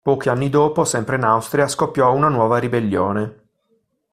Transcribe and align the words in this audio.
Pochi 0.03 0.29
anni 0.29 0.49
dopo, 0.49 0.83
sempre 0.83 1.15
in 1.17 1.23
Austria, 1.23 1.67
scoppiò 1.67 2.11
una 2.11 2.27
nuova 2.27 2.57
ribellione. 2.57 3.43